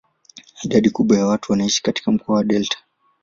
[0.63, 2.77] Idadi kubwa ya watu wanaishi katika mkoa wa delta.